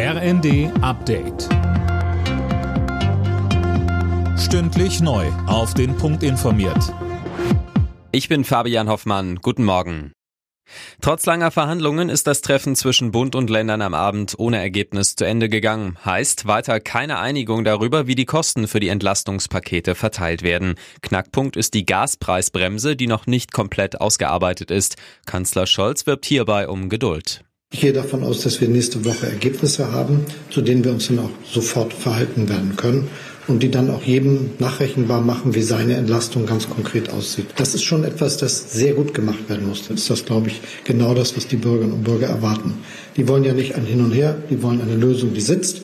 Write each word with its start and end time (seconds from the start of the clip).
RND 0.00 0.70
Update. 0.80 1.48
Stündlich 4.38 5.00
neu. 5.00 5.26
Auf 5.48 5.74
den 5.74 5.96
Punkt 5.96 6.22
informiert. 6.22 6.94
Ich 8.12 8.28
bin 8.28 8.44
Fabian 8.44 8.88
Hoffmann. 8.88 9.40
Guten 9.42 9.64
Morgen. 9.64 10.12
Trotz 11.00 11.26
langer 11.26 11.50
Verhandlungen 11.50 12.10
ist 12.10 12.28
das 12.28 12.42
Treffen 12.42 12.76
zwischen 12.76 13.10
Bund 13.10 13.34
und 13.34 13.50
Ländern 13.50 13.82
am 13.82 13.92
Abend 13.92 14.36
ohne 14.38 14.58
Ergebnis 14.58 15.16
zu 15.16 15.24
Ende 15.24 15.48
gegangen. 15.48 15.98
Heißt 16.04 16.46
weiter 16.46 16.78
keine 16.78 17.18
Einigung 17.18 17.64
darüber, 17.64 18.06
wie 18.06 18.14
die 18.14 18.24
Kosten 18.24 18.68
für 18.68 18.78
die 18.78 18.90
Entlastungspakete 18.90 19.96
verteilt 19.96 20.44
werden. 20.44 20.76
Knackpunkt 21.02 21.56
ist 21.56 21.74
die 21.74 21.84
Gaspreisbremse, 21.84 22.94
die 22.94 23.08
noch 23.08 23.26
nicht 23.26 23.50
komplett 23.50 24.00
ausgearbeitet 24.00 24.70
ist. 24.70 24.94
Kanzler 25.26 25.66
Scholz 25.66 26.06
wirbt 26.06 26.24
hierbei 26.24 26.68
um 26.68 26.88
Geduld. 26.88 27.42
Ich 27.70 27.80
gehe 27.82 27.92
davon 27.92 28.24
aus, 28.24 28.40
dass 28.40 28.62
wir 28.62 28.68
nächste 28.68 29.04
Woche 29.04 29.26
Ergebnisse 29.26 29.92
haben, 29.92 30.24
zu 30.48 30.62
denen 30.62 30.84
wir 30.84 30.90
uns 30.90 31.08
dann 31.08 31.18
auch 31.18 31.30
sofort 31.44 31.92
verhalten 31.92 32.48
werden 32.48 32.76
können 32.76 33.08
und 33.46 33.62
die 33.62 33.70
dann 33.70 33.90
auch 33.90 34.02
jedem 34.02 34.50
nachrechenbar 34.58 35.20
machen, 35.20 35.54
wie 35.54 35.62
seine 35.62 35.94
Entlastung 35.96 36.46
ganz 36.46 36.68
konkret 36.70 37.10
aussieht. 37.10 37.46
Das 37.56 37.74
ist 37.74 37.84
schon 37.84 38.04
etwas, 38.04 38.38
das 38.38 38.72
sehr 38.72 38.94
gut 38.94 39.12
gemacht 39.12 39.50
werden 39.50 39.68
muss. 39.68 39.86
Das 39.86 40.00
ist 40.00 40.10
das, 40.10 40.24
glaube 40.24 40.48
ich, 40.48 40.60
genau 40.84 41.14
das, 41.14 41.36
was 41.36 41.46
die 41.46 41.56
Bürgerinnen 41.56 41.92
und 41.92 42.04
Bürger 42.04 42.28
erwarten. 42.28 42.74
Die 43.16 43.28
wollen 43.28 43.44
ja 43.44 43.52
nicht 43.52 43.74
ein 43.74 43.84
Hin 43.84 44.00
und 44.00 44.12
Her, 44.12 44.36
die 44.48 44.62
wollen 44.62 44.80
eine 44.80 44.96
Lösung, 44.96 45.34
die 45.34 45.42
sitzt. 45.42 45.82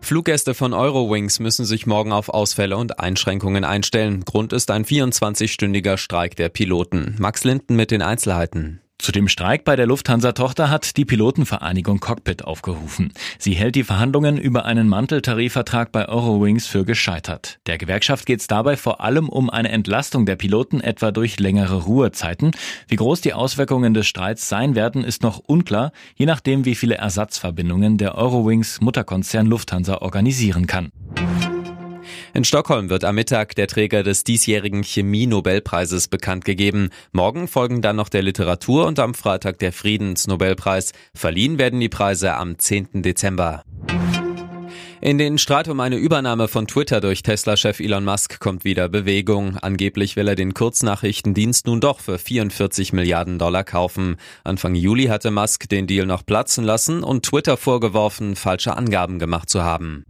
Fluggäste 0.00 0.54
von 0.54 0.72
Eurowings 0.72 1.40
müssen 1.40 1.64
sich 1.64 1.86
morgen 1.88 2.12
auf 2.12 2.28
Ausfälle 2.28 2.76
und 2.76 3.00
Einschränkungen 3.00 3.64
einstellen. 3.64 4.24
Grund 4.24 4.52
ist 4.52 4.70
ein 4.70 4.84
24-stündiger 4.84 5.96
Streik 5.96 6.36
der 6.36 6.48
Piloten. 6.48 7.16
Max 7.18 7.42
Linden 7.42 7.74
mit 7.74 7.90
den 7.90 8.02
Einzelheiten. 8.02 8.80
Zu 9.06 9.12
dem 9.12 9.28
Streik 9.28 9.62
bei 9.62 9.76
der 9.76 9.86
Lufthansa-Tochter 9.86 10.68
hat 10.68 10.96
die 10.96 11.04
Pilotenvereinigung 11.04 12.00
Cockpit 12.00 12.44
aufgerufen. 12.44 13.12
Sie 13.38 13.52
hält 13.52 13.76
die 13.76 13.84
Verhandlungen 13.84 14.36
über 14.36 14.64
einen 14.64 14.88
Manteltarifvertrag 14.88 15.92
bei 15.92 16.08
Eurowings 16.08 16.66
für 16.66 16.84
gescheitert. 16.84 17.60
Der 17.66 17.78
Gewerkschaft 17.78 18.26
geht 18.26 18.40
es 18.40 18.48
dabei 18.48 18.76
vor 18.76 19.00
allem 19.00 19.28
um 19.28 19.48
eine 19.48 19.68
Entlastung 19.68 20.26
der 20.26 20.34
Piloten 20.34 20.80
etwa 20.80 21.12
durch 21.12 21.38
längere 21.38 21.84
Ruhezeiten. 21.84 22.50
Wie 22.88 22.96
groß 22.96 23.20
die 23.20 23.32
Auswirkungen 23.32 23.94
des 23.94 24.08
Streits 24.08 24.48
sein 24.48 24.74
werden, 24.74 25.04
ist 25.04 25.22
noch 25.22 25.38
unklar, 25.38 25.92
je 26.16 26.26
nachdem, 26.26 26.64
wie 26.64 26.74
viele 26.74 26.96
Ersatzverbindungen 26.96 27.98
der 27.98 28.16
Eurowings 28.16 28.80
Mutterkonzern 28.80 29.46
Lufthansa 29.46 29.98
organisieren 29.98 30.66
kann. 30.66 30.90
In 32.36 32.44
Stockholm 32.44 32.90
wird 32.90 33.02
am 33.02 33.14
Mittag 33.14 33.54
der 33.54 33.66
Träger 33.66 34.02
des 34.02 34.22
diesjährigen 34.22 34.84
Chemie-Nobelpreises 34.84 36.08
bekannt 36.08 36.44
gegeben. 36.44 36.90
Morgen 37.10 37.48
folgen 37.48 37.80
dann 37.80 37.96
noch 37.96 38.10
der 38.10 38.20
Literatur 38.20 38.84
und 38.84 38.98
am 38.98 39.14
Freitag 39.14 39.58
der 39.58 39.72
Friedensnobelpreis. 39.72 40.92
Verliehen 41.14 41.58
werden 41.58 41.80
die 41.80 41.88
Preise 41.88 42.34
am 42.34 42.58
10. 42.58 43.00
Dezember. 43.00 43.64
In 45.00 45.16
den 45.16 45.38
Streit 45.38 45.68
um 45.68 45.80
eine 45.80 45.96
Übernahme 45.96 46.46
von 46.46 46.66
Twitter 46.66 47.00
durch 47.00 47.22
Tesla-Chef 47.22 47.80
Elon 47.80 48.04
Musk 48.04 48.38
kommt 48.38 48.64
wieder 48.64 48.90
Bewegung. 48.90 49.56
Angeblich 49.56 50.16
will 50.16 50.28
er 50.28 50.34
den 50.34 50.52
Kurznachrichtendienst 50.52 51.66
nun 51.66 51.80
doch 51.80 52.00
für 52.00 52.18
44 52.18 52.92
Milliarden 52.92 53.38
Dollar 53.38 53.64
kaufen. 53.64 54.16
Anfang 54.44 54.74
Juli 54.74 55.06
hatte 55.06 55.30
Musk 55.30 55.70
den 55.70 55.86
Deal 55.86 56.04
noch 56.04 56.26
platzen 56.26 56.64
lassen 56.64 57.02
und 57.02 57.24
Twitter 57.24 57.56
vorgeworfen, 57.56 58.36
falsche 58.36 58.76
Angaben 58.76 59.18
gemacht 59.18 59.48
zu 59.48 59.62
haben. 59.62 60.04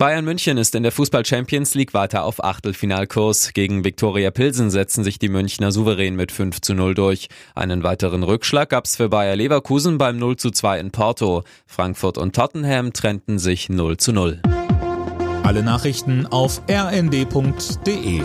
Bayern 0.00 0.24
München 0.24 0.56
ist 0.56 0.74
in 0.74 0.82
der 0.82 0.92
Fußball 0.92 1.26
Champions 1.26 1.74
League 1.74 1.92
weiter 1.92 2.24
auf 2.24 2.42
Achtelfinalkurs. 2.42 3.52
Gegen 3.52 3.84
Viktoria 3.84 4.30
Pilsen 4.30 4.70
setzen 4.70 5.04
sich 5.04 5.18
die 5.18 5.28
Münchner 5.28 5.72
souverän 5.72 6.16
mit 6.16 6.32
5 6.32 6.62
zu 6.62 6.72
0 6.72 6.94
durch. 6.94 7.28
Einen 7.54 7.82
weiteren 7.82 8.22
Rückschlag 8.22 8.70
gab's 8.70 8.96
für 8.96 9.10
Bayer 9.10 9.36
Leverkusen 9.36 9.98
beim 9.98 10.16
0 10.16 10.36
zu 10.36 10.52
2 10.52 10.80
in 10.80 10.90
Porto. 10.90 11.42
Frankfurt 11.66 12.16
und 12.16 12.34
Tottenham 12.34 12.94
trennten 12.94 13.38
sich 13.38 13.68
0 13.68 13.98
zu 13.98 14.14
0. 14.14 14.40
Alle 15.42 15.62
Nachrichten 15.62 16.24
auf 16.24 16.62
rnd.de 16.66 18.22